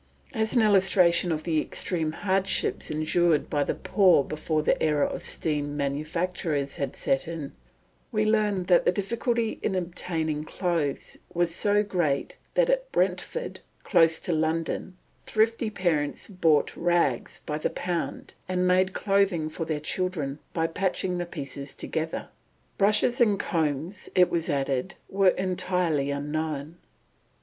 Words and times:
As 0.33 0.55
an 0.55 0.63
illustration 0.63 1.31
of 1.31 1.43
the 1.43 1.61
extreme 1.61 2.11
hardships 2.13 2.89
endured 2.89 3.51
by 3.51 3.63
the 3.63 3.75
poor 3.75 4.23
before 4.23 4.63
the 4.63 4.81
era 4.81 5.05
of 5.05 5.23
steam 5.23 5.77
manufactures 5.77 6.77
had 6.77 6.95
set 6.95 7.27
in, 7.27 7.51
we 8.11 8.25
learn 8.25 8.63
that 8.63 8.83
the 8.85 8.91
difficulty 8.91 9.59
in 9.61 9.75
obtaining 9.75 10.43
clothes 10.43 11.19
was 11.35 11.53
so 11.53 11.83
great 11.83 12.39
that 12.55 12.67
at 12.67 12.91
Brentford, 12.91 13.59
close 13.83 14.19
to 14.21 14.33
London, 14.33 14.97
thrifty 15.27 15.69
parents 15.69 16.27
bought 16.27 16.75
rags 16.75 17.41
by 17.45 17.59
the 17.59 17.69
pound, 17.69 18.33
and 18.49 18.67
made 18.67 18.93
clothing 18.93 19.49
for 19.49 19.65
their 19.65 19.79
children 19.79 20.39
by 20.51 20.65
patching 20.65 21.19
the 21.19 21.27
pieces 21.27 21.75
together. 21.75 22.29
Brushes 22.75 23.21
and 23.21 23.39
combs, 23.39 24.09
it 24.15 24.33
is 24.33 24.49
added, 24.49 24.95
were 25.09 25.29
entirely 25.29 26.09
unknown. 26.09 26.77